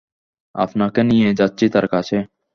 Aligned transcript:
আপনাকে 0.55 1.01
নিয়ে 1.03 1.29
যাচ্ছি 1.39 1.65
তার 1.73 1.85
কাছে। 1.87 2.17